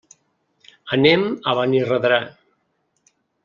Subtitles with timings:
[0.97, 2.21] Anem a Benirredrà.